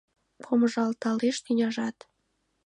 Помыжалталеш 0.43 1.37
тӱняжат. 1.45 1.97